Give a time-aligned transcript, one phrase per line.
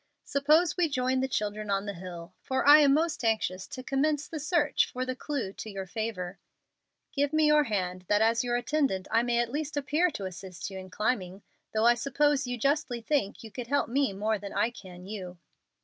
[0.23, 4.27] Suppose we join the children on the hill, for I am most anxious to commence
[4.27, 6.39] the search for the clew to your favor.
[7.11, 10.71] Give me your hand, that as your attendant I may at least appear to assist
[10.71, 11.43] you in climbing,
[11.75, 15.37] though I suppose you justly think you could help me more than I can you."